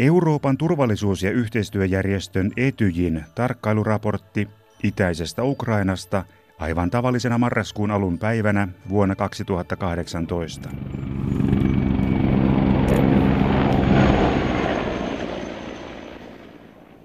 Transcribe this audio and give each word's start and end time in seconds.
Euroopan 0.00 0.58
turvallisuus- 0.58 1.22
ja 1.22 1.30
yhteistyöjärjestön 1.30 2.50
Etyjin 2.56 3.24
tarkkailuraportti 3.34 4.48
itäisestä 4.82 5.44
Ukrainasta 5.44 6.24
aivan 6.58 6.90
tavallisena 6.90 7.38
marraskuun 7.38 7.90
alun 7.90 8.18
päivänä 8.18 8.68
vuonna 8.88 9.14
2018. 9.16 10.68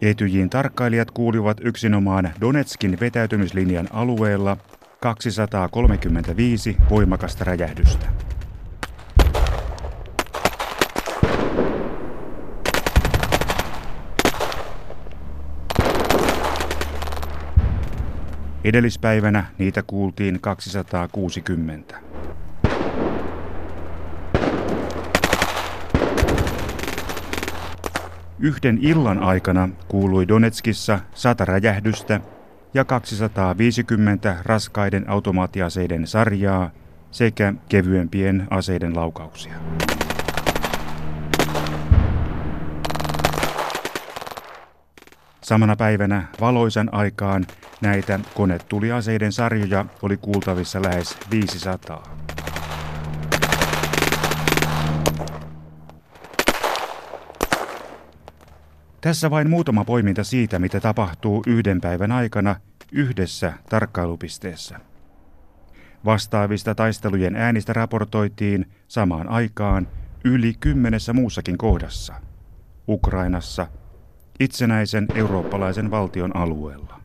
Etyjin 0.02 0.50
tarkkailijat 0.50 1.12
kuulivat 1.12 1.58
yksinomaan 1.62 2.34
Donetskin 2.42 2.98
vetäytymislinjan 3.00 3.88
alueella 3.92 4.58
235 5.00 6.78
voimakasta 6.90 7.44
räjähdystä. 7.44 8.15
Edellispäivänä 18.66 19.46
niitä 19.58 19.84
kuultiin 19.84 20.40
260. 20.42 21.96
Yhden 28.40 28.78
illan 28.82 29.24
aikana 29.24 29.70
kuului 29.88 30.28
Donetskissa 30.28 31.00
sata 31.14 31.46
räjähdystä 31.46 32.20
ja 32.74 32.86
250 32.86 34.36
raskaiden 34.44 35.10
automaattiaseiden 35.10 36.08
sarjaa 36.08 36.72
sekä 37.12 37.54
kevyempien 37.70 38.48
aseiden 38.50 38.96
laukauksia. 38.96 39.54
Samana 45.46 45.76
päivänä 45.76 46.28
valoisan 46.42 46.90
aikaan 46.92 47.46
näitä 47.82 48.20
konetuliaseiden 48.36 49.32
sarjoja 49.32 49.86
oli 50.02 50.18
kuultavissa 50.18 50.82
lähes 50.82 51.18
500. 51.32 52.04
Tässä 59.02 59.30
vain 59.30 59.50
muutama 59.50 59.86
poiminta 59.86 60.24
siitä, 60.24 60.60
mitä 60.60 60.80
tapahtuu 60.80 61.44
yhden 61.48 61.82
päivän 61.82 62.12
aikana 62.12 62.56
yhdessä 62.92 63.54
tarkkailupisteessä. 63.70 64.80
Vastaavista 66.06 66.76
taistelujen 66.76 67.36
äänistä 67.36 67.74
raportoitiin 67.74 68.66
samaan 68.88 69.30
aikaan 69.30 69.88
yli 70.24 70.54
kymmenessä 70.60 71.14
muussakin 71.14 71.58
kohdassa. 71.58 72.14
Ukrainassa, 72.88 73.68
itsenäisen 74.40 75.08
eurooppalaisen 75.16 75.92
valtion 75.92 76.36
alueella. 76.36 77.02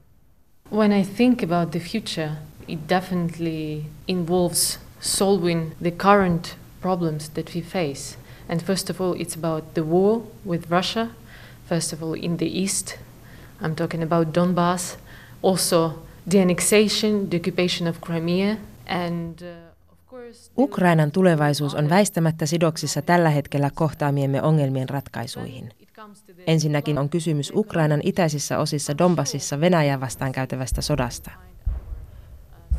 When 0.73 0.93
I 0.93 1.07
think 1.17 1.43
about 1.43 1.71
the 1.71 1.79
future, 1.79 2.31
it 2.69 2.79
definitely 2.89 3.85
involves 4.09 4.79
solving 5.01 5.73
the 5.83 5.91
current 5.91 6.57
problems 6.81 7.31
that 7.31 7.51
we 7.55 7.63
face. 7.63 8.19
And 8.49 8.61
first 8.61 8.91
of 8.91 9.01
all, 9.01 9.15
it's 9.19 9.37
about 9.37 9.75
the 9.75 9.83
war 9.83 10.23
with 10.47 10.71
Russia 10.71 11.07
first 11.71 11.93
of 11.93 12.03
all 12.03 12.15
in 12.15 12.39
the 12.39 12.61
east. 12.63 12.99
I'm 13.61 13.77
talking 13.77 14.03
about 14.03 14.33
Donbass, 14.33 14.97
also 15.41 16.03
the 16.27 16.41
annexation, 16.41 17.31
the 17.31 17.39
occupation 17.39 17.87
of 17.87 18.01
Crimea, 18.01 18.59
and 18.89 19.41
uh, 19.41 19.70
Ukrainan 20.59 21.11
tulevaisuus 21.11 21.75
on 21.75 21.91
väistämättä 21.91 22.47
sidoksissa 22.47 23.03
tällä 23.03 23.31
hetkellä 23.31 23.71
kohtaamiemme 23.75 24.43
ongelmien 24.43 24.89
ratkaisuihin. 24.89 25.71
Ensinnäkin 26.47 26.99
on 26.99 27.09
kysymys 27.09 27.53
Ukrainan 27.55 28.01
itäisissä 28.05 28.59
osissa 28.59 28.99
Donbassissa 28.99 29.61
Venäjän 29.61 30.01
vastaan 30.01 30.33
käytävästä 30.33 30.81
sodasta. 30.81 31.31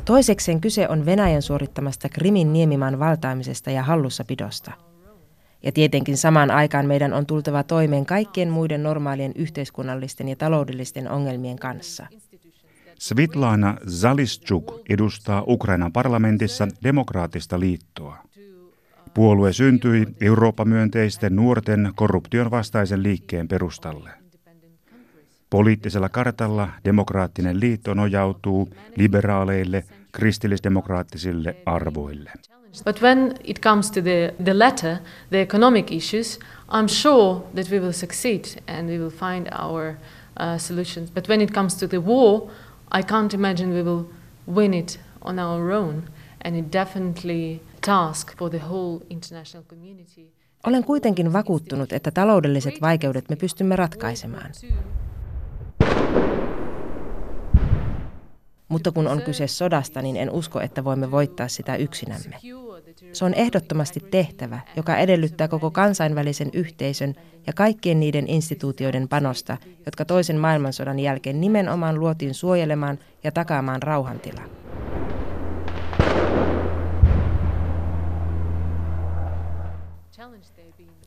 Toisekseen 0.06 0.62
kyse 0.62 0.90
on 0.90 1.06
Venäjän 1.06 1.42
suorittamasta 1.42 2.10
Krimin 2.10 2.54
niemimaan 2.54 3.00
valtaamisesta 3.00 3.72
ja 3.72 3.84
hallussapidosta– 3.84 4.72
ja 5.64 5.72
tietenkin 5.72 6.18
samaan 6.18 6.52
aikaan 6.52 6.86
meidän 6.86 7.14
on 7.14 7.26
tultava 7.26 7.64
toimeen 7.64 8.06
kaikkien 8.06 8.50
muiden 8.50 8.84
normaalien 8.84 9.32
yhteiskunnallisten 9.36 10.30
ja 10.30 10.36
taloudellisten 10.36 11.12
ongelmien 11.12 11.60
kanssa. 11.60 12.08
Svitlana 13.02 13.78
Zalischuk 13.88 14.82
edustaa 14.90 15.44
Ukrainan 15.48 15.92
parlamentissa 15.92 16.68
demokraattista 16.84 17.60
liittoa. 17.60 18.18
Puolue 19.14 19.54
syntyi 19.54 20.08
Eurooppa-myönteisten 20.22 21.36
nuorten 21.36 21.92
korruption 21.96 22.52
vastaisen 22.52 23.04
liikkeen 23.04 23.48
perustalle. 23.48 24.10
Poliittisella 25.50 26.10
kartalla 26.10 26.70
demokraattinen 26.86 27.60
liitto 27.60 27.94
nojautuu 27.94 28.70
liberaaleille 28.96 29.84
kristillisdemokraattisille 30.12 31.56
arvoille. 31.66 32.32
But 32.84 33.02
when 33.02 33.36
it 33.44 33.60
comes 33.60 33.92
to 33.92 34.02
the, 34.02 34.36
the 34.44 34.60
latter, 34.60 34.98
the 35.30 35.42
economic 35.42 35.92
issues, 35.92 36.40
I'm 36.72 36.88
sure 36.88 37.42
that 37.56 37.72
we 37.72 37.80
will 37.80 37.94
succeed 37.94 38.44
and 38.68 38.90
we 38.90 38.98
will 38.98 39.10
find 39.10 39.48
our 39.60 39.88
uh, 39.90 40.58
solutions. 40.58 41.12
But 41.12 41.30
when 41.30 41.42
it 41.42 41.52
comes 41.52 41.76
to 41.76 41.88
the 41.88 42.06
war, 42.06 42.52
I 42.94 43.04
can't 43.04 43.34
imagine 43.34 43.74
we 43.74 43.84
will 43.84 44.04
win 44.56 44.74
it 44.74 45.00
on 45.22 45.40
our 45.40 45.72
own. 45.72 46.04
And 46.44 46.56
it 46.56 46.74
definitely 46.74 47.62
task 47.82 48.38
for 48.38 48.50
the 48.50 48.60
whole 48.60 49.06
international 49.10 49.66
community. 49.70 50.32
Olen 50.68 50.84
kuitenkin 50.84 51.34
vakuuttunut, 51.34 51.94
että 51.94 52.12
taloudelliset 52.12 52.82
vaikeudet 52.82 53.30
me 53.30 53.36
pystymme 53.36 53.76
ratkaisemaan. 53.76 54.52
Mutta 58.68 58.92
kun 58.92 59.08
on 59.08 59.22
kyse 59.22 59.48
sodasta, 59.48 60.02
niin 60.02 60.16
en 60.16 60.30
usko, 60.30 60.62
että 60.62 60.84
voimme 60.84 61.12
voittaa 61.12 61.48
sitä 61.48 61.76
yksinämme. 61.76 62.38
Se 63.14 63.26
on 63.26 63.34
ehdottomasti 63.34 64.00
tehtävä, 64.00 64.60
joka 64.76 64.98
edellyttää 64.98 65.48
koko 65.48 65.72
kansainvälisen 65.72 66.50
yhteisön 66.54 67.16
ja 67.48 67.54
kaikkien 67.54 68.00
niiden 68.00 68.28
instituutioiden 68.28 69.08
panosta, 69.08 69.58
jotka 69.86 70.06
toisen 70.06 70.38
maailmansodan 70.38 71.00
jälkeen 71.00 71.42
nimenomaan 71.42 72.00
luotiin 72.00 72.34
suojelemaan 72.34 73.00
ja 73.24 73.32
takaamaan 73.32 73.84
rauhantila. 73.84 74.42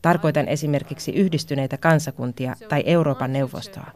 Tarkoitan 0.01 0.47
esimerkiksi 0.47 1.11
yhdistyneitä 1.11 1.77
kansakuntia 1.77 2.55
tai 2.69 2.83
Euroopan 2.85 3.33
neuvostoa. 3.33 3.87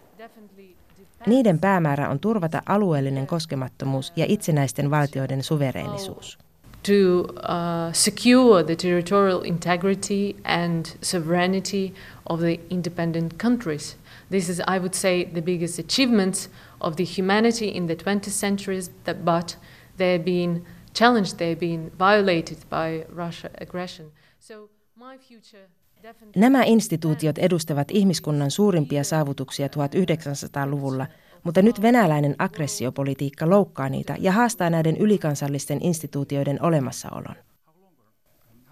Niiden 1.27 1.59
päämäärä 1.59 2.09
on 2.09 2.19
turvata 2.19 2.61
alueellinen 2.66 3.27
koskemattomuus 3.27 4.13
ja 4.16 4.25
itsenäisten 4.27 4.91
valtioiden 4.91 5.44
suvereenisuus. 5.44 6.48
To 6.84 7.25
uh, 7.44 7.91
secure 7.91 8.63
the 8.63 8.75
territorial 8.75 9.41
integrity 9.41 10.35
and 10.45 10.97
sovereignty 11.01 11.94
of 12.25 12.40
the 12.40 12.59
independent 12.69 13.38
countries. 13.38 13.95
This 14.29 14.50
is, 14.50 14.62
I 14.62 14.79
would 14.79 14.95
say, 14.95 15.25
the 15.25 15.41
biggest 15.41 15.79
achievements 15.79 16.50
of 16.79 16.95
the 16.95 17.03
humanity 17.03 17.68
in 17.68 17.88
the 17.88 17.95
20th 17.95 18.31
century, 18.31 18.81
but 19.23 19.57
they've 19.97 20.23
been 20.23 20.66
challenged, 20.94 21.38
they've 21.38 21.59
been 21.59 21.91
violated 22.00 22.57
by 22.69 23.06
Russia 23.16 23.50
aggression. 23.59 24.12
So 24.39 24.69
my 24.95 25.18
future 25.18 25.68
Nämä 26.35 26.63
instituutiot 26.63 27.38
edustavat 27.38 27.91
ihmiskunnan 27.91 28.51
suurimpia 28.51 29.03
saavutuksia 29.03 29.68
1900-luvulla, 29.68 31.07
mutta 31.44 31.62
nyt 31.62 31.81
venäläinen 31.81 32.36
aggressiopolitiikka 32.38 33.50
loukkaa 33.50 33.89
niitä 33.89 34.15
ja 34.19 34.31
haastaa 34.31 34.69
näiden 34.69 34.97
ylikansallisten 34.97 35.80
instituutioiden 35.81 36.62
olemassaolon. 36.62 37.36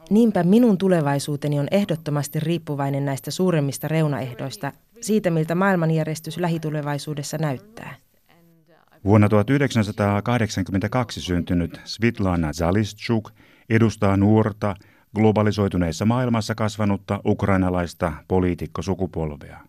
Niinpä 0.10 0.44
minun 0.44 0.78
tulevaisuuteni 0.78 1.60
on 1.60 1.68
ehdottomasti 1.72 2.40
riippuvainen 2.40 3.06
näistä 3.06 3.32
suuremmista 3.32 3.88
reunaehdoista, 3.88 4.72
siitä 5.02 5.30
miltä 5.30 5.56
maailmanjärjestys 5.56 6.38
lähitulevaisuudessa 6.38 7.38
näyttää. 7.38 7.96
Vuonna 9.04 9.30
1982 9.30 11.22
syntynyt 11.22 11.82
Svitlana 11.86 12.54
Zalischuk 12.54 13.32
edustaa 13.70 14.18
nuorta, 14.18 14.76
globalisoituneessa 15.16 16.06
maailmassa 16.06 16.56
kasvanutta 16.56 17.20
ukrainalaista 17.26 18.14
poliitikkosukupolvea. 18.28 19.67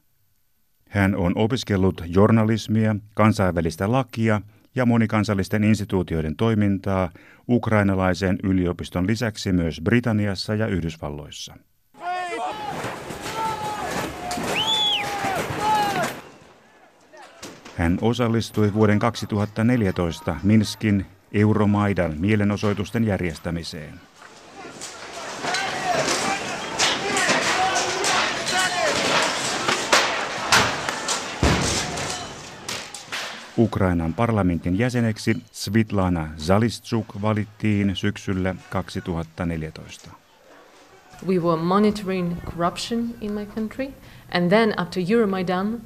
Hän 0.89 1.17
on 1.17 1.33
opiskellut 1.37 2.03
journalismia, 2.07 2.97
kansainvälistä 3.15 3.93
lakia 3.93 4.41
ja 4.75 4.87
monikansallisten 4.87 5.65
instituutioiden 5.65 6.37
toimintaa 6.37 7.11
ukrainalaisen 7.49 8.39
yliopiston 8.43 9.07
lisäksi 9.07 9.53
myös 9.53 9.81
Britanniassa 9.85 10.55
ja 10.55 10.67
Yhdysvalloissa. 10.67 11.55
Hän 17.77 17.99
osallistui 18.01 18.75
vuoden 18.75 18.99
2014 18.99 20.37
Minskin 20.43 21.07
Euromaidan 21.33 22.15
mielenosoitusten 22.19 23.05
järjestämiseen. 23.05 24.08
Ukrainan 33.59 34.15
parlamentin 34.15 34.79
jäseneksi 34.79 35.37
Svitlana 35.53 36.29
Zalistsuk 36.39 37.07
valittiin 37.23 37.97
syksyllä 37.97 38.55
2014. 38.71 40.11
We 41.27 41.39
were 41.39 41.63
monitoring 41.63 42.37
corruption 42.45 43.15
in 43.21 43.33
my 43.33 43.47
country 43.47 43.89
and 44.33 44.51
then 44.51 44.75
after 44.77 45.03
Euromaidan 45.11 45.81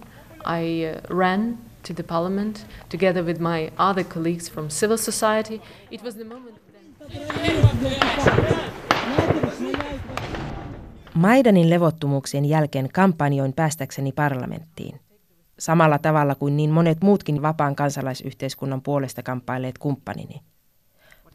I 0.45 0.87
uh, 0.87 1.19
ran 1.19 1.59
to 1.89 1.95
the 1.95 2.03
parliament 2.03 2.67
together 2.91 3.25
with 3.25 3.41
my 3.41 3.71
other 3.91 4.05
colleagues 4.05 4.53
from 4.53 4.69
civil 4.69 4.97
society. 4.97 5.61
It 5.91 6.05
was 6.05 6.15
the 6.15 6.25
moment 6.25 6.63
Maidanin 11.15 11.71
levottomuuksien 11.71 12.45
jälkeen 12.45 12.89
kampanjoin 12.93 13.53
päästäkseni 13.53 14.13
parlamenttiin. 14.13 15.01
Samalla 15.62 15.99
tavalla 15.99 16.35
kuin 16.35 16.56
niin 16.56 16.70
monet 16.70 17.03
muutkin 17.03 17.43
vapaan 17.43 17.76
kansalaisyhteiskunnan 17.76 18.82
puolesta 18.82 19.23
kamppaileet 19.23 19.79
kumppanini. 19.79 20.41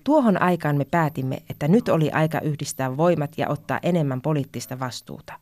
Tuohon 0.04 0.42
aikaan 0.42 0.78
me 0.78 0.86
päätimme, 0.86 1.44
että 1.50 1.68
nyt 1.68 1.90
oli 1.90 2.12
aika 2.12 2.42
yhdistää 2.42 2.98
voimat 2.98 3.38
ja 3.38 3.50
ottaa 3.50 3.80
enemmän 3.84 4.22
poliittista 4.22 4.80
vastuuta. 4.80 5.34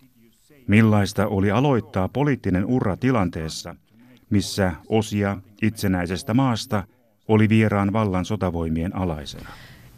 Millaista 0.68 1.28
oli 1.28 1.52
aloittaa 1.52 2.10
poliittinen 2.10 2.66
ura 2.66 2.98
tilanteessa, 2.98 3.76
missä 4.30 4.72
osia 4.90 5.38
itsenäisestä 5.62 6.34
maasta 6.34 6.84
oli 7.28 7.50
vieraan 7.50 7.94
vallan 7.94 8.26
sotavoimien 8.26 8.96
alaisena? 8.96 9.50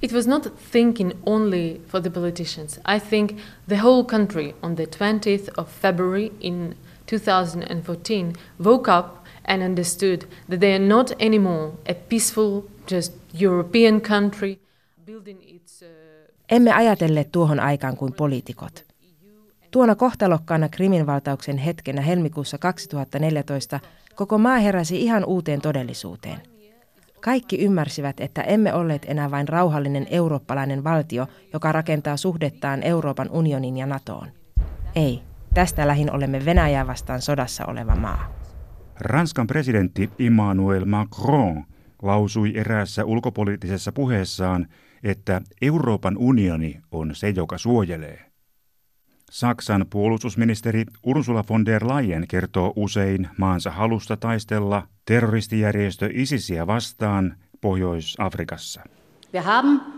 It 0.01 0.13
was 0.13 0.28
not 0.28 0.54
thinking 0.72 1.12
only 1.25 1.81
for 1.88 2.01
the 2.01 2.10
politicians. 2.10 2.78
I 2.78 3.00
think 3.10 3.31
the 3.68 3.78
whole 3.78 4.04
country 4.04 4.56
on 4.62 4.75
the 4.75 4.86
20th 4.86 5.54
of 5.57 5.69
February 5.81 6.31
in 6.39 6.75
2014 7.12 8.33
woke 8.65 8.92
up 9.00 9.06
and 9.48 9.63
understood 9.63 10.21
that 10.50 10.59
they 10.59 10.75
are 10.75 10.86
not 10.88 11.12
anymore 11.19 11.71
a 11.89 11.94
peaceful, 11.94 12.62
just 12.92 13.13
European 13.39 14.01
country. 14.01 14.59
Uh, 15.09 15.15
Emme 16.51 16.74
ajatelleet 16.74 17.31
tuohon 17.31 17.59
aikaan 17.59 17.98
kuin 17.98 18.13
poliitikot. 18.13 18.86
Tuona 19.71 19.95
kohtalokkaana 19.95 20.69
kriminvaltauksen 20.69 21.57
hetkenä 21.57 22.01
helmikuussa 22.01 22.57
2014 22.57 23.80
koko 24.15 24.38
maa 24.38 24.57
heräsi 24.57 25.01
ihan 25.01 25.25
uuteen 25.25 25.62
todellisuuteen– 25.62 26.42
kaikki 27.27 27.57
ymmärsivät, 27.60 28.19
että 28.19 28.42
emme 28.42 28.74
olleet 28.74 29.06
enää 29.10 29.31
vain 29.31 29.48
rauhallinen 29.48 30.07
eurooppalainen 30.10 30.83
valtio, 30.83 31.27
joka 31.53 31.71
rakentaa 31.71 32.18
suhdettaan 32.18 32.83
Euroopan 32.83 33.30
unionin 33.31 33.77
ja 33.77 33.86
NATOon. 33.86 34.27
Ei, 34.95 35.21
tästä 35.57 35.88
lähin 35.88 36.12
olemme 36.12 36.45
Venäjää 36.45 36.88
vastaan 36.88 37.21
sodassa 37.21 37.65
oleva 37.65 37.95
maa. 37.95 38.33
Ranskan 39.00 39.48
presidentti 39.48 40.09
Emmanuel 40.19 40.86
Macron 40.86 41.63
lausui 42.01 42.57
eräässä 42.57 43.06
ulkopoliittisessa 43.06 43.92
puheessaan, 43.92 44.68
että 45.04 45.42
Euroopan 45.62 46.18
unioni 46.18 46.81
on 46.92 47.15
se, 47.15 47.30
joka 47.30 47.57
suojelee. 47.57 48.31
Saksan 49.31 49.86
puolustusministeri 49.89 50.86
Ursula 51.04 51.44
von 51.50 51.65
der 51.65 51.88
Leyen 51.88 52.27
kertoo 52.27 52.74
usein 52.75 53.30
maansa 53.38 53.71
halusta 53.71 54.18
taistella 54.18 54.88
terroristijärjestö 55.06 56.10
ISISiä 56.13 56.68
vastaan 56.68 57.36
Pohjois-Afrikassa. 57.62 58.81
Wir 59.33 59.44
haben 59.44 59.97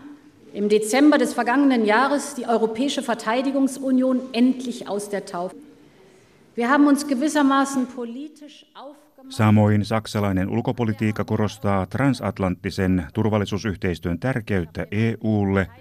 im 0.54 0.70
Dezember 0.70 1.18
des 1.18 1.34
vergangenen 1.34 1.86
Jahres 1.86 2.36
die 2.36 2.46
Europäische 2.48 3.02
Verteidigungsunion 3.02 4.22
endlich 4.34 4.88
aus 4.88 5.10
der 5.10 5.26
Taufe. 5.26 5.56
Wir 6.56 6.70
haben 6.70 6.88
uns 6.88 7.08
gewissermaßen 7.08 7.88
politisch 7.88 8.66
aufgemacht. 8.74 9.38
Samoin 9.38 9.84
saksalainen 9.84 10.50
ulkopolitiikka 10.50 11.24
korostaa 11.24 11.86
transatlanttisen 11.86 13.08
turvallisuusyhteistyön 13.14 14.20
tärkeyttä 14.20 14.88
EUlle– 14.92 15.68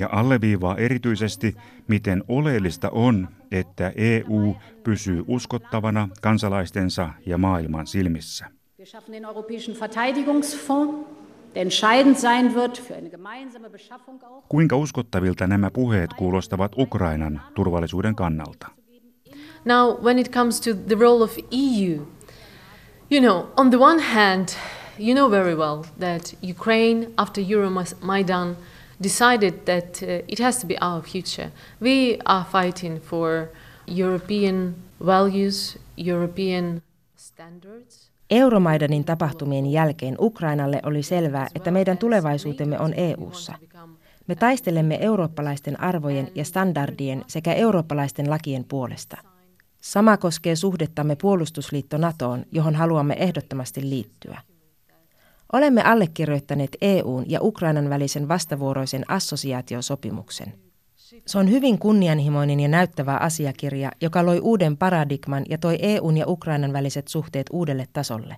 ja 0.00 0.08
alleviivaa 0.12 0.76
erityisesti, 0.76 1.54
miten 1.88 2.24
oleellista 2.28 2.90
on, 2.90 3.28
että 3.50 3.92
EU 3.96 4.54
pysyy 4.82 5.24
uskottavana 5.26 6.08
kansalaistensa 6.22 7.10
ja 7.26 7.38
maailman 7.38 7.86
silmissä. 7.86 8.46
Kuinka 14.48 14.76
uskottavilta 14.76 15.46
nämä 15.46 15.70
puheet 15.70 16.14
kuulostavat 16.14 16.72
Ukrainan 16.78 17.40
turvallisuuden 17.54 18.14
kannalta? 18.14 18.66
Now, 19.64 20.04
when 20.04 20.18
it 20.18 20.28
comes 20.32 20.60
to 20.60 20.74
the 20.74 20.94
role 20.94 21.22
of 21.22 21.36
EU, 21.50 22.06
you 23.10 23.20
know, 23.20 23.52
on 23.56 23.70
the 23.70 23.78
one 23.78 24.02
hand, 24.02 24.48
you 24.98 25.14
know 25.14 25.30
very 25.30 25.54
well 25.54 25.84
that 25.98 26.34
Ukraine, 26.42 27.10
after 27.16 27.44
Euromaidan, 27.44 28.56
decided 29.02 29.54
that 29.64 30.02
uh, 30.02 30.24
it 30.28 30.38
has 30.38 30.58
to 30.58 30.66
be 30.66 30.76
our 30.80 31.02
future. 31.02 31.50
We 31.80 32.18
are 32.26 32.44
fighting 32.44 33.00
for 33.00 33.50
European 33.86 34.74
values, 35.00 35.76
European 35.96 36.82
standards. 37.16 38.09
Euromaidanin 38.30 39.04
tapahtumien 39.04 39.66
jälkeen 39.66 40.16
Ukrainalle 40.20 40.80
oli 40.82 41.02
selvää, 41.02 41.48
että 41.54 41.70
meidän 41.70 41.98
tulevaisuutemme 41.98 42.78
on 42.78 42.94
EU:ssa. 42.94 43.54
Me 44.26 44.34
taistelemme 44.34 44.98
eurooppalaisten 45.00 45.80
arvojen 45.80 46.28
ja 46.34 46.44
standardien 46.44 47.24
sekä 47.26 47.52
eurooppalaisten 47.52 48.30
lakien 48.30 48.64
puolesta. 48.64 49.16
Sama 49.80 50.16
koskee 50.16 50.56
suhdettamme 50.56 51.16
puolustusliitto 51.16 51.98
NATOon, 51.98 52.44
johon 52.52 52.74
haluamme 52.74 53.14
ehdottomasti 53.18 53.90
liittyä. 53.90 54.40
Olemme 55.52 55.82
allekirjoittaneet 55.82 56.76
EUn 56.80 57.24
ja 57.26 57.38
Ukrainan 57.42 57.90
välisen 57.90 58.28
vastavuoroisen 58.28 59.04
assosiaatiosopimuksen. 59.08 60.69
Se 61.26 61.38
on 61.38 61.50
hyvin 61.50 61.78
kunnianhimoinen 61.78 62.60
ja 62.60 62.68
näyttävä 62.68 63.16
asiakirja, 63.16 63.90
joka 64.00 64.26
loi 64.26 64.40
uuden 64.40 64.76
paradigman 64.76 65.44
ja 65.48 65.58
toi 65.58 65.78
EUn 65.82 66.16
ja 66.16 66.24
Ukrainan 66.28 66.72
väliset 66.72 67.08
suhteet 67.08 67.46
uudelle 67.52 67.86
tasolle. 67.92 68.36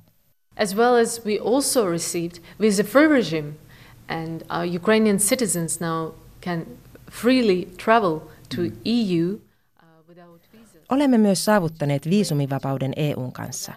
As 0.56 0.76
well 0.76 0.94
as 0.94 1.22
we 1.26 1.38
also 1.54 1.90
received 1.90 2.36
visa-free 2.60 3.08
regime 3.08 3.52
and 4.08 4.40
our 4.50 4.76
Ukrainian 4.76 5.18
citizens 5.18 5.80
now 5.80 6.12
can 6.44 6.66
freely 7.10 7.64
travel 7.84 8.18
to 8.56 8.62
EU 8.84 9.34
uh, 9.34 9.42
Olemme 10.88 11.18
myös 11.18 11.44
saavuttaneet 11.44 12.10
viisumivapauden 12.10 12.92
EUn 12.96 13.32
kanssa. 13.32 13.72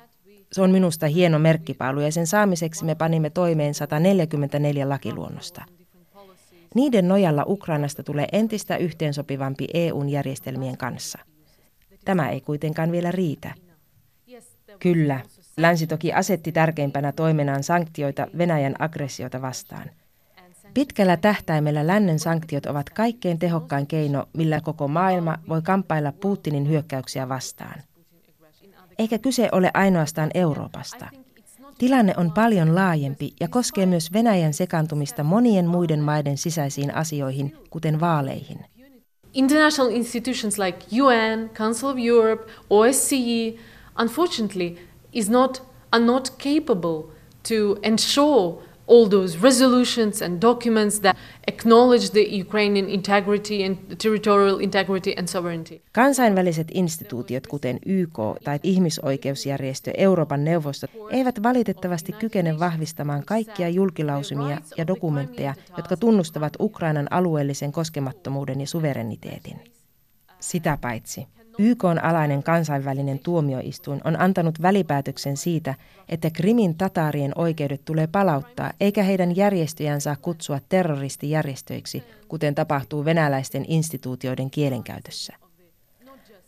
Se 0.51 0.61
on 0.61 0.71
minusta 0.71 1.07
hieno 1.07 1.39
merkkipaalu 1.39 1.99
ja 1.99 2.11
sen 2.11 2.27
saamiseksi 2.27 2.85
me 2.85 2.95
panimme 2.95 3.29
toimeen 3.29 3.73
144 3.73 4.89
lakiluonnosta. 4.89 5.65
Niiden 6.75 7.07
nojalla 7.07 7.43
Ukrainasta 7.47 8.03
tulee 8.03 8.27
entistä 8.31 8.77
yhteensopivampi 8.77 9.67
EUn 9.73 10.09
järjestelmien 10.09 10.77
kanssa. 10.77 11.19
Tämä 12.05 12.29
ei 12.29 12.41
kuitenkaan 12.41 12.91
vielä 12.91 13.11
riitä. 13.11 13.53
Kyllä, 14.79 15.19
länsi 15.57 15.87
toki 15.87 16.13
asetti 16.13 16.51
tärkeimpänä 16.51 17.11
toimenaan 17.11 17.63
sanktioita 17.63 18.27
Venäjän 18.37 18.75
aggressiota 18.79 19.41
vastaan. 19.41 19.89
Pitkällä 20.73 21.17
tähtäimellä 21.17 21.87
lännen 21.87 22.19
sanktiot 22.19 22.65
ovat 22.65 22.89
kaikkein 22.89 23.39
tehokkain 23.39 23.87
keino, 23.87 24.25
millä 24.33 24.61
koko 24.61 24.87
maailma 24.87 25.37
voi 25.49 25.61
kamppailla 25.61 26.11
Putinin 26.11 26.69
hyökkäyksiä 26.69 27.29
vastaan. 27.29 27.83
Eikä 28.99 29.17
kyse 29.17 29.49
ole 29.51 29.71
ainoastaan 29.73 30.31
Euroopasta. 30.33 31.09
Tilanne 31.77 32.13
on 32.17 32.31
paljon 32.31 32.75
laajempi 32.75 33.33
ja 33.39 33.47
koskee 33.47 33.85
myös 33.85 34.13
Venäjän 34.13 34.53
sekaantumista 34.53 35.23
monien 35.23 35.67
muiden 35.67 35.99
maiden 35.99 36.37
sisäisiin 36.37 36.95
asioihin, 36.95 37.57
kuten 37.69 37.99
vaaleihin. 37.99 38.65
International 39.33 39.91
institutions 39.91 40.57
like 40.59 40.77
UN, 41.01 41.49
Council 41.49 41.89
of 41.89 41.97
Europe, 41.97 42.51
OSCE, 42.69 43.55
unfortunately, 44.01 44.75
is 45.13 45.29
not, 45.29 45.63
are 45.91 46.05
not 46.05 46.33
capable 46.37 47.13
to 47.49 47.79
ensure 47.83 48.63
all 48.87 49.09
those 49.09 49.37
resolutions 49.41 50.21
and 50.21 50.41
documents 50.41 50.99
that 50.99 51.17
acknowledge 51.47 52.09
the 52.09 52.21
Ukrainian 52.21 52.89
integrity 52.89 53.65
and 53.65 53.77
territorial 54.03 54.59
integrity 54.59 55.13
and 55.17 55.27
sovereignty. 55.27 55.81
Kansainväliset 55.91 56.67
instituutiot, 56.73 57.47
kuten 57.47 57.79
YK 57.85 58.17
tai 58.43 58.59
ihmisoikeusjärjestö 58.63 59.91
Euroopan 59.97 60.43
neuvosto, 60.43 60.87
eivät 61.09 61.43
valitettavasti 61.43 62.11
kykene 62.11 62.59
vahvistamaan 62.59 63.23
kaikkia 63.25 63.69
julkilausumia 63.69 64.57
ja 64.77 64.87
dokumentteja, 64.87 65.53
jotka 65.77 65.97
tunnustavat 65.97 66.53
Ukrainan 66.59 67.07
alueellisen 67.11 67.71
koskemattomuuden 67.71 68.61
ja 68.61 68.67
suvereniteetin. 68.67 69.59
Sitä 70.39 70.77
paitsi 70.81 71.27
YK 71.57 71.83
on 71.83 72.03
alainen 72.03 72.43
kansainvälinen 72.43 73.19
tuomioistuin 73.19 74.01
on 74.03 74.21
antanut 74.21 74.61
välipäätöksen 74.61 75.37
siitä, 75.37 75.75
että 76.09 76.29
Krimin 76.29 76.75
tataarien 76.75 77.31
oikeudet 77.35 77.81
tulee 77.85 78.07
palauttaa, 78.07 78.71
eikä 78.79 79.03
heidän 79.03 79.35
järjestöjään 79.35 80.01
saa 80.01 80.15
kutsua 80.15 80.59
terroristijärjestöiksi, 80.69 82.03
kuten 82.27 82.55
tapahtuu 82.55 83.05
venäläisten 83.05 83.65
instituutioiden 83.67 84.51
kielenkäytössä. 84.51 85.33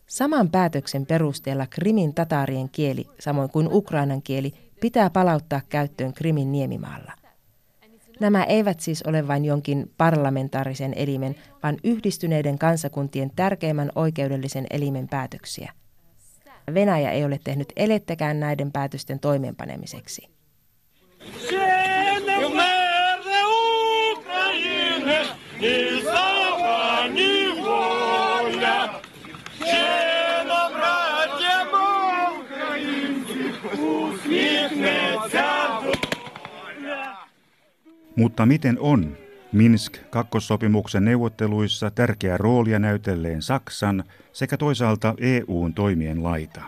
Saman 0.08 0.50
päätöksen 0.50 1.06
perusteella 1.06 1.68
Krimin 1.68 2.14
tataarien 2.14 2.70
kieli, 2.70 3.08
samoin 3.20 3.50
kuin 3.50 3.70
ukrainan 3.72 4.22
kieli, 4.22 4.54
pitää 4.82 5.10
palauttaa 5.10 5.62
käyttöön 5.70 6.14
Krimin 6.14 6.52
niemimaalla. 6.52 7.27
Nämä 8.20 8.44
eivät 8.44 8.80
siis 8.80 9.04
ole 9.04 9.28
vain 9.28 9.46
jonkin 9.46 9.92
parlamentaarisen 9.98 10.94
elimen, 10.94 11.36
vaan 11.64 11.78
yhdistyneiden 11.84 12.58
kansakuntien 12.58 13.32
tärkeimmän 13.36 13.92
oikeudellisen 13.96 14.68
elimen 14.70 15.08
päätöksiä. 15.08 15.72
Venäjä 16.74 17.12
ei 17.12 17.26
ole 17.26 17.40
tehnyt 17.44 17.74
elettäkään 17.76 18.40
näiden 18.40 18.72
päätösten 18.72 19.20
toimeenpanemiseksi. 19.20 20.30
Mutta 38.18 38.46
miten 38.46 38.78
on? 38.80 39.18
Minsk 39.52 39.98
kakkossopimuksen 40.10 41.06
neuvotteluissa 41.06 41.92
tärkeää 41.92 42.38
roolia 42.38 42.80
näytelleen 42.80 43.42
Saksan 43.42 44.04
sekä 44.34 44.58
toisaalta 44.58 45.14
EUn 45.18 45.74
toimien 45.74 46.24
laita. 46.24 46.62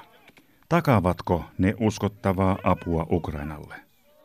Takaavatko 0.70 1.46
ne 1.58 1.76
uskottavaa 1.80 2.58
apua 2.64 3.08
Ukrainalle? 3.12 3.76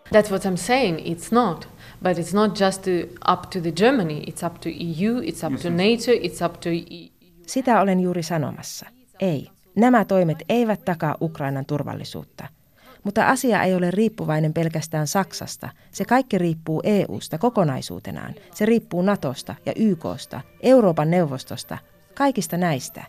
That's 0.08 0.30
what 0.30 0.44
I'm 0.44 0.56
saying. 0.56 0.98
It's 0.98 1.28
not. 1.30 1.68
But 2.02 2.18
it's 2.18 2.34
not 2.34 2.60
just 2.60 2.82
to, 2.82 2.90
up 3.32 3.50
to 3.50 3.60
the 3.60 3.72
Germany. 3.72 4.22
It's 4.22 4.46
up 4.46 4.60
to 4.60 4.68
EU, 4.68 5.20
it's 5.20 5.46
up 5.46 5.60
to 5.62 5.70
NATO, 5.70 6.12
it's 6.12 6.46
up 6.46 6.60
to... 6.60 6.68
E 6.70 7.08
Sitä 7.46 7.80
olen 7.80 8.00
juuri 8.00 8.22
sanomassa. 8.22 8.86
Ei. 9.20 9.50
Nämä 9.76 10.04
toimet 10.04 10.38
eivät 10.48 10.84
takaa 10.84 11.16
Ukrainan 11.20 11.66
turvallisuutta. 11.66 12.48
Mutta 13.04 13.28
asia 13.28 13.62
ei 13.62 13.74
ole 13.74 13.90
riippuvainen 13.90 14.52
pelkästään 14.52 15.06
Saksasta. 15.06 15.68
Se 15.90 16.04
kaikki 16.04 16.38
riippuu 16.38 16.80
EUsta 16.84 17.38
kokonaisuutenaan. 17.38 18.34
Se 18.54 18.66
riippuu 18.66 19.02
Natosta 19.02 19.54
ja 19.66 19.72
YKsta, 19.76 20.40
Euroopan 20.62 21.10
neuvostosta, 21.10 21.78
kaikista 22.14 22.56
näistä. 22.56 23.04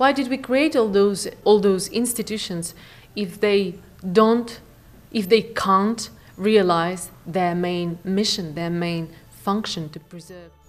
Why 0.00 0.16
did 0.16 0.28
we 0.28 0.38
create 0.38 0.78
all 0.78 0.88
those 0.88 1.30
all 1.46 1.60
those 1.60 1.90
institutions 1.92 2.74
if 3.16 3.40
they 3.40 3.74
don't 4.04 4.50
if 5.12 5.28
they 5.28 5.40
can't 5.40 6.10
realize 6.42 7.10
their 7.32 7.54
main 7.54 7.98
mission, 8.04 8.54
their 8.54 8.70
main 8.70 9.08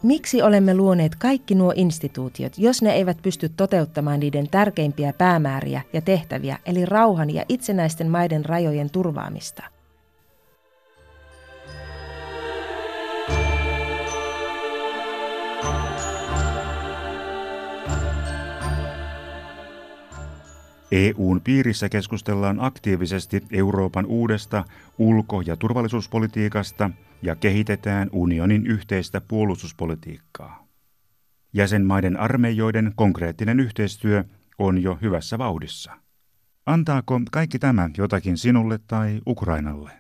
Miksi 0.04 0.42
olemme 0.42 0.74
luoneet 0.74 1.16
kaikki 1.16 1.56
nuo 1.56 1.74
instituutiot, 1.76 2.58
jos 2.58 2.82
ne 2.82 2.92
eivät 2.92 3.18
pysty 3.22 3.50
toteuttamaan 3.50 4.20
niiden 4.20 4.50
tärkeimpiä 4.50 5.14
päämääriä 5.14 5.82
ja 5.94 6.02
tehtäviä, 6.02 6.58
eli 6.66 6.86
rauhan 6.86 7.30
ja 7.30 7.46
itsenäisten 7.50 8.10
maiden 8.10 8.46
rajojen 8.46 8.90
turvaamista? 8.90 9.64
EUn 20.92 21.42
piirissä 21.42 21.90
keskustellaan 21.90 22.58
aktiivisesti 22.60 23.44
Euroopan 23.52 24.06
uudesta 24.06 24.64
ulko- 24.98 25.42
ja 25.42 25.56
turvallisuuspolitiikasta 25.56 26.90
ja 27.22 27.36
kehitetään 27.36 28.10
unionin 28.12 28.68
yhteistä 28.68 29.22
puolustuspolitiikkaa. 29.22 30.68
Jäsenmaiden 31.54 32.20
armeijoiden 32.20 32.92
konkreettinen 32.96 33.60
yhteistyö 33.60 34.24
on 34.60 34.84
jo 34.84 34.98
hyvässä 35.02 35.38
vauhdissa. 35.38 35.92
Antaako 36.66 37.22
kaikki 37.32 37.60
tämä 37.60 37.90
jotakin 37.98 38.38
sinulle 38.38 38.80
tai 38.88 39.22
Ukrainalle? 39.28 39.92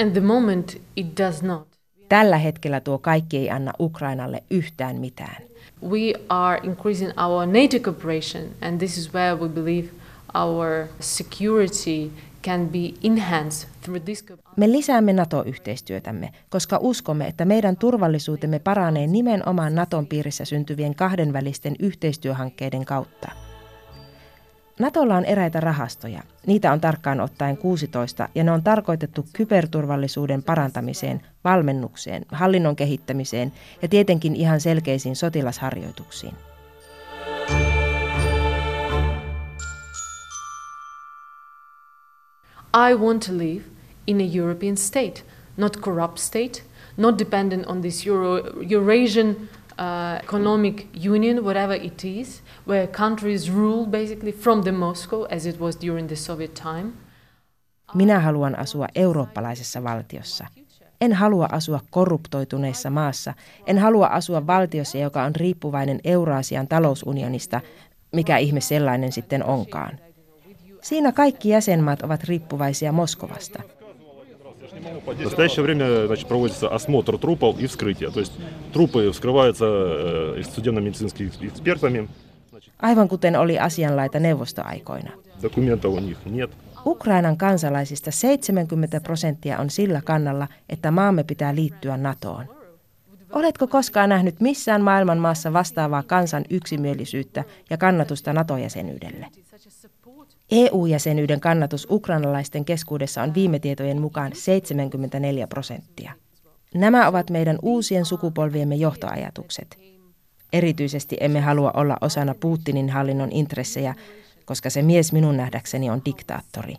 And 0.00 0.10
the 0.10 0.20
moment 0.20 0.82
it 0.96 1.06
does 1.16 1.42
not. 1.42 1.68
Tällä 2.08 2.38
hetkellä 2.38 2.80
tuo 2.80 2.98
kaikki 2.98 3.36
ei 3.36 3.50
anna 3.50 3.72
Ukrainalle 3.80 4.42
yhtään 4.50 4.96
mitään. 4.96 5.42
We 5.88 6.12
are 6.28 6.60
increasing 6.62 7.10
our 7.16 7.46
NATO 7.46 7.78
cooperation 7.80 8.44
and 8.60 8.78
this 8.78 8.98
is 8.98 9.14
where 9.14 9.34
we 9.34 9.48
believe 9.48 9.88
our 10.34 10.86
security 11.00 12.10
Me 14.56 14.72
lisäämme 14.72 15.12
NATO-yhteistyötämme, 15.12 16.30
koska 16.50 16.78
uskomme, 16.80 17.26
että 17.26 17.44
meidän 17.44 17.76
turvallisuutemme 17.76 18.58
paranee 18.58 19.06
nimenomaan 19.06 19.74
NATOn 19.74 20.06
piirissä 20.06 20.44
syntyvien 20.44 20.94
kahdenvälisten 20.94 21.76
yhteistyöhankkeiden 21.78 22.84
kautta. 22.84 23.28
Natolla 24.78 25.16
on 25.16 25.24
eräitä 25.24 25.60
rahastoja. 25.60 26.22
Niitä 26.46 26.72
on 26.72 26.80
tarkkaan 26.80 27.20
ottaen 27.20 27.56
16 27.56 28.28
ja 28.34 28.44
ne 28.44 28.52
on 28.52 28.62
tarkoitettu 28.62 29.26
kyberturvallisuuden 29.32 30.42
parantamiseen, 30.42 31.20
valmennukseen, 31.44 32.26
hallinnon 32.28 32.76
kehittämiseen 32.76 33.52
ja 33.82 33.88
tietenkin 33.88 34.36
ihan 34.36 34.60
selkeisiin 34.60 35.16
sotilasharjoituksiin. 35.16 36.34
I 42.74 42.94
want 42.94 43.22
to 43.22 43.32
live 43.32 43.62
in 44.06 44.20
a 44.20 44.24
European 44.24 44.76
state, 44.76 45.22
not 45.56 45.80
corrupt 45.80 46.18
state, 46.18 46.64
not 46.96 47.18
dependent 47.18 47.66
on 47.66 47.80
this 47.80 48.06
Euro, 48.06 48.42
Eurasian 48.68 49.28
uh, 49.78 50.18
economic 50.22 50.88
union, 51.04 51.44
whatever 51.44 51.74
it 51.74 52.04
is, 52.04 52.42
where 52.66 52.86
countries 52.88 53.48
rule 53.50 53.86
basically 53.86 54.32
from 54.32 54.62
the 54.62 54.72
Moscow 54.72 55.22
as 55.30 55.46
it 55.46 55.60
was 55.60 55.76
during 55.76 56.08
the 56.08 56.16
Soviet 56.16 56.54
time. 56.54 56.92
Minä 57.94 58.20
haluan 58.20 58.58
asua 58.58 58.88
eurooppalaisessa 58.94 59.84
valtiossa. 59.84 60.46
En 61.00 61.12
halua 61.12 61.48
asua 61.52 61.80
korruptoituneessa 61.90 62.90
maassa. 62.90 63.34
En 63.66 63.78
halua 63.78 64.06
asua 64.06 64.46
valtiossa, 64.46 64.98
joka 64.98 65.22
on 65.22 65.36
riippuvainen 65.36 66.00
Euraasian 66.04 66.68
talousunionista, 66.68 67.60
mikä 68.12 68.36
ihme 68.36 68.60
sellainen 68.60 69.12
sitten 69.12 69.44
onkaan. 69.44 69.98
Siinä 70.83 71.11
kaikki 71.11 71.49
jäsenmaat 71.49 72.01
ovat 72.01 72.23
riippuvaisia 72.23 72.91
Moskovasta. 72.91 73.63
В 75.05 75.23
настоящее 75.23 75.63
время 75.63 76.07
значит, 76.07 76.27
проводится 76.27 76.69
осмотр 76.69 77.17
трупов 77.17 77.59
и 77.59 77.67
вскрытие. 77.67 78.11
То 78.11 78.19
есть 78.19 78.33
трупы 78.73 79.11
вскрываются 79.11 79.65
э, 79.65 80.43
судебно-медицинскими 80.43 81.29
экспертами. 81.47 82.09
Aivan 82.81 83.07
kuten 83.07 83.35
oli 83.35 83.59
asianlaita 83.59 84.19
neuvostoaikoina. 84.19 85.11
Документов 85.41 85.93
у 85.93 85.99
них 85.99 86.17
нет. 86.25 86.51
Ukrainan 86.85 87.37
kansalaisista 87.37 88.11
70 88.11 89.01
prosenttia 89.01 89.59
on 89.59 89.69
sillä 89.69 90.01
kannalla, 90.05 90.47
että 90.69 90.91
maamme 90.91 91.23
pitää 91.23 91.55
liittyä 91.55 91.97
NATOon. 91.97 92.45
Oletko 93.31 93.67
koskaan 93.67 94.09
nähnyt 94.09 94.39
missään 94.39 94.81
maailman 94.81 95.17
maassa 95.17 95.53
vastaavaa 95.53 96.03
kansan 96.03 96.45
yksimielisyyttä 96.49 97.43
ja 97.69 97.77
kannatusta 97.77 98.33
NATO-jäsenyydelle? 98.33 99.25
EU-jäsenyyden 100.50 101.40
kannatus 101.40 101.86
ukrainalaisten 101.90 102.64
keskuudessa 102.64 103.22
on 103.22 103.34
viime 103.34 103.58
tietojen 103.58 104.00
mukaan 104.00 104.32
74 104.34 105.46
prosenttia. 105.46 106.12
Nämä 106.74 107.08
ovat 107.08 107.30
meidän 107.30 107.58
uusien 107.62 108.04
sukupolviemme 108.04 108.74
johtoajatukset. 108.74 109.78
Erityisesti 110.52 111.16
emme 111.20 111.40
halua 111.40 111.70
olla 111.74 111.96
osana 112.00 112.34
Putinin 112.40 112.90
hallinnon 112.90 113.32
intressejä, 113.32 113.94
koska 114.44 114.70
se 114.70 114.82
mies 114.82 115.12
minun 115.12 115.36
nähdäkseni 115.36 115.90
on 115.90 116.02
diktaattori. 116.04 116.74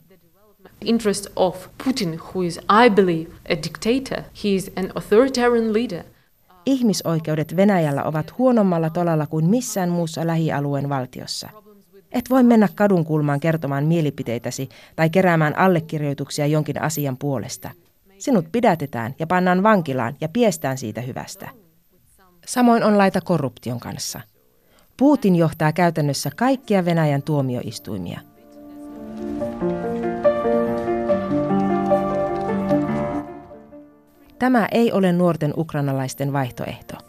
Interest 0.81 1.27
of 1.35 1.67
Putin, 1.85 2.19
who 2.19 2.41
is, 2.41 2.57
I 2.85 2.89
believe, 2.89 3.31
a 3.49 3.55
dictator. 3.55 4.23
He 4.43 4.49
is 4.49 4.71
an 4.75 4.91
authoritarian 4.95 5.73
leader. 5.73 6.03
Ihmisoikeudet 6.65 7.55
Venäjällä 7.55 8.03
ovat 8.03 8.37
huonommalla 8.37 8.89
tolalla 8.89 9.27
kuin 9.27 9.45
missään 9.45 9.89
muussa 9.89 10.27
lähialueen 10.27 10.89
valtiossa– 10.89 11.49
et 12.15 12.29
voi 12.29 12.43
mennä 12.43 12.69
kadun 12.75 13.05
kulmaan 13.05 13.39
kertomaan 13.39 13.85
mielipiteitäsi 13.85 14.69
tai 14.95 15.09
keräämään 15.09 15.57
allekirjoituksia 15.57 16.47
jonkin 16.47 16.81
asian 16.81 17.17
puolesta. 17.17 17.71
Sinut 18.17 18.45
pidätetään 18.51 19.15
ja 19.19 19.27
pannaan 19.27 19.63
vankilaan 19.63 20.15
ja 20.21 20.29
piestään 20.29 20.77
siitä 20.77 21.01
hyvästä. 21.01 21.49
Samoin 22.45 22.83
on 22.83 22.97
laita 22.97 23.21
korruption 23.21 23.79
kanssa. 23.79 24.21
Putin 24.97 25.35
johtaa 25.35 25.73
käytännössä 25.73 26.29
kaikkia 26.35 26.85
Venäjän 26.85 27.21
tuomioistuimia. 27.21 28.19
Tämä 34.39 34.67
ei 34.71 34.91
ole 34.91 35.11
nuorten 35.11 35.53
ukrainalaisten 35.57 36.33
vaihtoehto. 36.33 37.04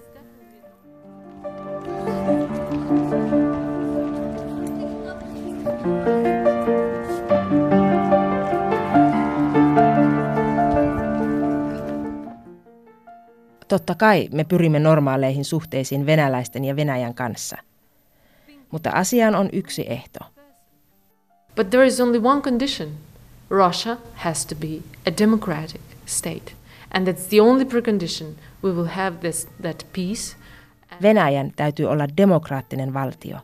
Totta 13.77 13.95
kai 13.95 14.29
me 14.33 14.45
pyrimme 14.45 14.79
normaaleihin 14.79 15.45
suhteisiin 15.45 16.07
venäläisten 16.07 16.65
ja 16.65 16.77
Venäjän 16.77 17.15
kanssa. 17.15 17.57
Mutta 18.71 18.91
asiaan 18.91 19.35
on 19.35 19.49
yksi 19.53 19.85
ehto. 19.89 20.19
But 21.57 21.71
there 21.71 21.87
is 21.87 22.01
only 22.01 22.21
one 22.23 22.41
condition. 22.41 22.89
Russia 23.51 23.97
has 24.15 24.47
to 24.47 24.55
be 24.55 24.83
a 25.07 25.13
democratic 25.19 25.81
state. 26.07 26.53
And 26.95 27.09
that's 27.09 27.29
the 27.29 27.41
only 27.41 27.65
precondition 27.65 28.29
we 28.65 28.73
will 28.73 28.89
have 28.89 29.17
this, 29.17 29.49
that 29.63 29.87
peace. 29.93 30.37
Venäjän 31.03 31.53
täytyy 31.57 31.87
olla 31.87 32.07
demokraattinen 32.17 32.95
valtio. 32.95 33.39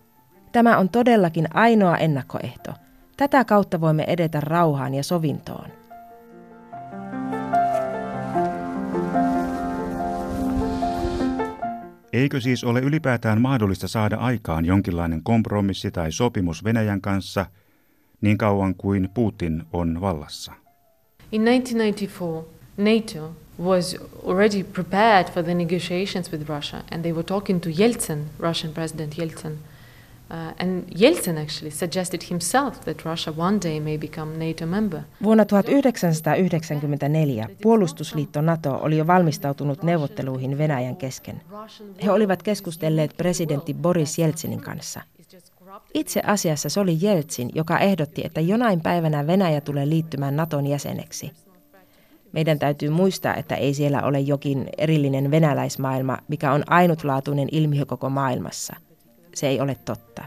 Tämä 0.53 0.79
on 0.79 0.89
todellakin 0.89 1.49
ainoa 1.55 1.97
ennakkoehto. 1.97 2.73
Tätä 3.17 3.45
kautta 3.45 3.81
voimme 3.81 4.05
edetä 4.07 4.41
rauhaan 4.41 4.95
ja 4.95 5.03
sovintoon. 5.03 5.82
Eikö 12.12 12.40
siis 12.40 12.64
ole 12.64 12.81
ylipäätään 12.81 13.40
mahdollista 13.40 13.88
saada 13.88 14.16
aikaan 14.16 14.64
jonkinlainen 14.64 15.23
kompromissi 15.23 15.90
tai 15.90 16.12
sopimus 16.12 16.64
Venäjän 16.64 17.00
kanssa 17.00 17.47
niin 18.21 18.38
kauan 18.38 18.75
kuin 18.75 19.09
Putin 19.14 19.62
on 19.73 20.00
vallassa? 20.00 20.52
In 21.33 21.45
1994, 21.45 22.42
NATO 22.76 23.37
was 23.62 23.97
already 24.26 24.64
prepared 24.64 25.31
for 25.31 25.45
the 25.45 25.54
negotiations 25.54 26.33
with 26.33 26.49
Russia, 26.49 26.83
and 26.90 27.02
they 27.02 27.12
were 27.12 27.23
talking 27.23 27.61
to 27.61 27.69
Yeltsin, 27.69 28.19
Russian 28.38 28.73
President 28.75 29.19
Yeltsin. 29.19 29.59
Vuonna 35.23 35.45
1994 35.45 37.49
puolustusliitto 37.62 38.41
NATO 38.41 38.79
oli 38.83 38.97
jo 38.97 39.07
valmistautunut 39.07 39.83
neuvotteluihin 39.83 40.59
Venäjän 40.59 40.97
kesken. 40.97 41.43
He 42.05 42.11
olivat 42.11 42.43
keskustelleet 42.43 43.17
presidentti 43.17 43.75
Boris 43.75 44.19
Jeltsinin 44.19 44.61
kanssa. 44.61 45.01
Itse 45.95 46.23
asiassa 46.27 46.69
se 46.69 46.81
oli 46.81 46.99
Jeltsin, 47.01 47.51
joka 47.55 47.79
ehdotti, 47.79 48.23
että 48.25 48.41
jonain 48.41 48.81
päivänä 48.81 49.27
Venäjä 49.27 49.61
tulee 49.61 49.89
liittymään 49.89 50.37
Naton 50.37 50.67
jäseneksi. 50.67 51.33
Meidän 52.33 52.59
täytyy 52.59 52.91
muistaa, 52.91 53.35
että 53.35 53.55
ei 53.55 53.75
siellä 53.75 54.03
ole 54.03 54.21
jokin 54.21 54.69
erillinen 54.79 55.31
venäläismaailma, 55.31 56.19
mikä 56.29 56.53
on 56.53 56.62
ainutlaatuinen 56.67 57.49
ilmiö 57.53 57.87
koko 57.87 58.11
maailmassa. 58.11 58.77
Se 59.35 59.49
ei 59.49 59.61
ole 59.61 59.77
totta. 59.85 60.25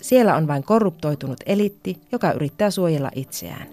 Siellä 0.00 0.36
on 0.36 0.46
vain 0.46 0.64
korruptoitunut 0.64 1.38
elitti, 1.46 2.00
joka 2.12 2.32
yrittää 2.32 2.70
suojella 2.70 3.10
itseään. 3.14 3.66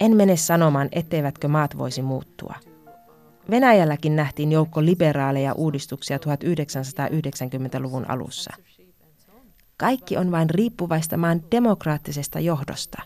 En 0.00 0.16
mene 0.16 0.36
sanomaan, 0.36 0.88
etteivätkö 0.92 1.48
maat 1.48 1.78
voisi 1.78 2.02
muuttua. 2.02 2.54
Venäjälläkin 3.50 4.16
nähtiin 4.16 4.52
joukko 4.52 4.84
liberaaleja 4.84 5.52
uudistuksia 5.52 6.16
1990-luvun 6.16 8.10
alussa– 8.10 8.52
kaikki 9.76 10.16
on 10.16 10.30
vain 10.30 10.50
riippuvaista 10.50 11.16
maan 11.16 11.42
demokraattisesta 11.50 12.40
johdosta. 12.40 13.02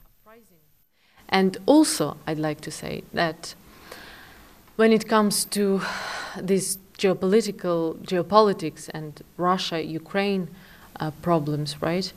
And 1.32 1.54
also 1.66 2.16
I'd 2.30 2.48
like 2.48 2.60
to 2.60 2.70
say 2.70 3.00
that 3.14 3.56
when 4.80 4.94
it 4.94 5.06
comes 5.06 5.44
to 5.44 5.82
this 6.40 6.78
geopolitical 6.96 7.98
geopolitics 7.98 8.88
and 8.94 9.20
Russia 9.36 9.84
Ukraine 9.84 10.48
uh, 10.98 11.10
problems, 11.20 11.82
right? 11.82 12.10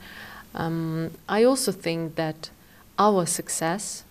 Um, 0.55 1.11
I 1.27 1.43
also 1.43 1.73
think 1.73 2.15
that 2.15 2.51
our 2.97 3.25
success 3.25 4.05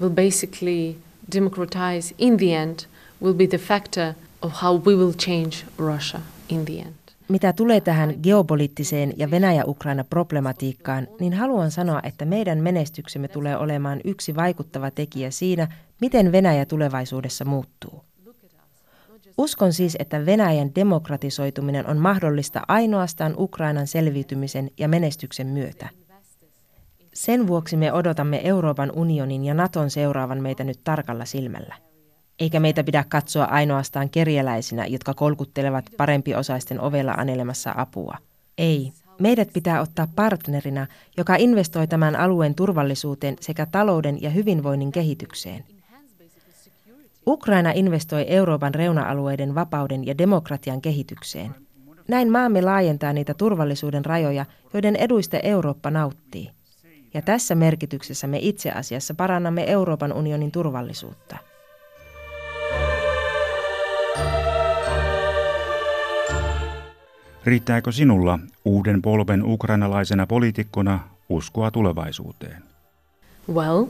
will 0.00 0.10
basically 0.10 0.96
democratize 1.28 2.12
in 2.18 2.38
the 2.38 2.52
end 2.52 2.86
will 3.20 3.34
be 3.34 3.46
the 3.46 3.58
factor 3.58 4.16
of 4.42 4.50
how 4.54 4.74
we 4.74 4.96
will 4.96 5.12
change 5.12 5.62
Russia 5.76 6.22
in 6.48 6.64
the 6.64 6.80
end. 6.80 7.07
Mitä 7.28 7.52
tulee 7.52 7.80
tähän 7.80 8.14
geopoliittiseen 8.22 9.12
ja 9.16 9.30
Venäjä-Ukraina-problematiikkaan, 9.30 11.08
niin 11.20 11.32
haluan 11.32 11.70
sanoa, 11.70 12.00
että 12.02 12.24
meidän 12.24 12.58
menestyksemme 12.58 13.28
tulee 13.28 13.56
olemaan 13.56 14.00
yksi 14.04 14.36
vaikuttava 14.36 14.90
tekijä 14.90 15.30
siinä, 15.30 15.68
miten 16.00 16.32
Venäjä 16.32 16.66
tulevaisuudessa 16.66 17.44
muuttuu. 17.44 18.04
Uskon 19.38 19.72
siis, 19.72 19.96
että 19.98 20.26
Venäjän 20.26 20.74
demokratisoituminen 20.74 21.86
on 21.86 21.98
mahdollista 21.98 22.60
ainoastaan 22.68 23.34
Ukrainan 23.38 23.86
selviytymisen 23.86 24.70
ja 24.78 24.88
menestyksen 24.88 25.46
myötä. 25.46 25.88
Sen 27.14 27.46
vuoksi 27.46 27.76
me 27.76 27.92
odotamme 27.92 28.40
Euroopan 28.44 28.92
unionin 28.96 29.44
ja 29.44 29.54
Naton 29.54 29.90
seuraavan 29.90 30.42
meitä 30.42 30.64
nyt 30.64 30.80
tarkalla 30.84 31.24
silmällä. 31.24 31.87
Eikä 32.40 32.60
meitä 32.60 32.84
pidä 32.84 33.04
katsoa 33.08 33.44
ainoastaan 33.44 34.10
kerjäläisinä, 34.10 34.86
jotka 34.86 35.14
kolkuttelevat 35.14 35.84
parempiosaisten 35.96 36.80
ovella 36.80 37.12
anelemassa 37.12 37.74
apua. 37.76 38.16
Ei, 38.58 38.92
meidät 39.20 39.48
pitää 39.52 39.80
ottaa 39.80 40.08
partnerina, 40.16 40.86
joka 41.16 41.36
investoi 41.36 41.86
tämän 41.86 42.16
alueen 42.16 42.54
turvallisuuteen 42.54 43.36
sekä 43.40 43.66
talouden 43.66 44.22
ja 44.22 44.30
hyvinvoinnin 44.30 44.92
kehitykseen. 44.92 45.64
Ukraina 47.26 47.72
investoi 47.74 48.24
Euroopan 48.28 48.74
reuna-alueiden 48.74 49.54
vapauden 49.54 50.06
ja 50.06 50.18
demokratian 50.18 50.80
kehitykseen. 50.80 51.54
Näin 52.08 52.32
maamme 52.32 52.62
laajentaa 52.62 53.12
niitä 53.12 53.34
turvallisuuden 53.34 54.04
rajoja, 54.04 54.46
joiden 54.74 54.96
eduista 54.96 55.38
Eurooppa 55.38 55.90
nauttii. 55.90 56.50
Ja 57.14 57.22
tässä 57.22 57.54
merkityksessä 57.54 58.26
me 58.26 58.38
itse 58.40 58.70
asiassa 58.70 59.14
parannamme 59.14 59.70
Euroopan 59.70 60.12
unionin 60.12 60.52
turvallisuutta. 60.52 61.36
Riittääkö 67.48 67.92
sinulla 67.92 68.38
uuden 68.64 69.02
polven 69.02 69.44
ukrainalaisena 69.44 70.26
poliitikkona 70.26 71.00
uskoa 71.28 71.70
tulevaisuuteen? 71.70 72.62
Well, 73.52 73.84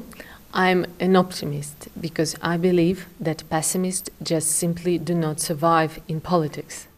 I'm 0.55 1.07
an 1.09 1.16
optimist 1.16 1.87
because 2.01 2.38
I 2.55 2.59
believe 2.59 3.01
that 3.25 3.47
pessimists 3.49 4.14
just 4.31 4.47
simply 4.47 5.01
do 5.07 5.14
not 5.27 5.38
survive 5.38 6.03
in 6.09 6.21
politics. 6.21 6.88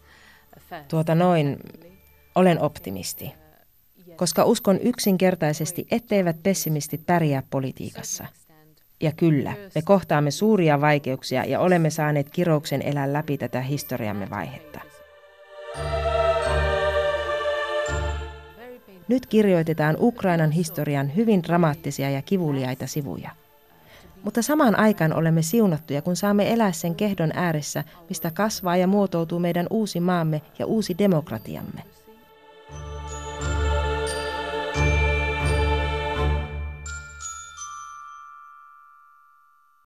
Tuota 0.89 1.15
noin, 1.15 1.59
olen 2.35 2.61
optimisti, 2.61 3.33
koska 4.17 4.45
uskon 4.45 4.79
yksinkertaisesti, 4.83 5.87
etteivät 5.91 6.43
pessimistit 6.43 7.07
pärjää 7.07 7.43
politiikassa. 7.51 8.27
Ja 9.01 9.13
kyllä, 9.13 9.53
me 9.75 9.83
kohtaamme 9.83 10.31
suuria 10.31 10.81
vaikeuksia 10.81 11.45
ja 11.45 11.61
olemme 11.61 11.91
saaneet 11.91 12.31
kirouksen 12.31 12.83
elää 12.83 13.13
läpi 13.13 13.39
tätä 13.39 13.61
historiamme 13.61 14.31
vaihetta. 14.31 14.90
Nyt 19.11 19.27
kirjoitetaan 19.27 19.97
Ukrainan 20.01 20.51
historian 20.51 21.17
hyvin 21.17 21.43
dramaattisia 21.43 22.11
ja 22.11 22.23
kivuliaita 22.23 22.87
sivuja. 22.87 23.31
Mutta 24.25 24.43
samaan 24.43 24.79
aikaan 24.79 25.13
olemme 25.13 25.43
siunattuja, 25.43 26.03
kun 26.03 26.17
saamme 26.17 26.53
elää 26.53 26.73
sen 26.73 26.95
kehdon 26.95 27.31
ääressä, 27.35 27.85
mistä 28.09 28.31
kasvaa 28.31 28.77
ja 28.77 28.87
muotoutuu 28.87 29.39
meidän 29.39 29.67
uusi 29.71 30.01
maamme 30.01 30.43
ja 30.59 30.67
uusi 30.67 30.99
demokratiamme. 30.99 31.83